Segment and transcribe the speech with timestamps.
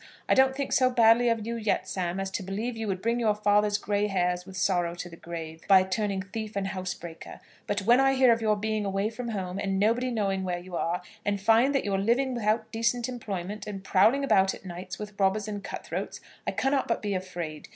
[0.27, 3.19] I don't think so badly of you yet, Sam, as to believe you would bring
[3.19, 7.83] your father's grey hairs with sorrow to the grave by turning thief and housebreaker; but
[7.83, 11.03] when I hear of your being away from home, and nobody knowing where you are,
[11.23, 15.19] and find that you are living without decent employment, and prowling about at nights with
[15.19, 17.67] robbers and cut throats, I cannot but be afraid.